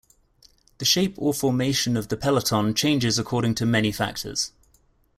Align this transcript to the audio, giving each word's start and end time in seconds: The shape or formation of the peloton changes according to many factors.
The 0.79 0.85
shape 0.85 1.13
or 1.19 1.31
formation 1.31 1.95
of 1.95 2.07
the 2.07 2.17
peloton 2.17 2.73
changes 2.73 3.19
according 3.19 3.53
to 3.53 3.67
many 3.67 3.91
factors. 3.91 4.51